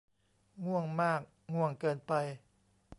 [0.65, 1.21] ง่วงมาก
[1.53, 2.13] ง่วงเกินไป